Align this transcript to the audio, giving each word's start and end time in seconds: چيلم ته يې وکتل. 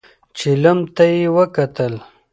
چيلم 0.37 0.79
ته 0.95 1.03
يې 1.13 1.27
وکتل. 1.37 1.93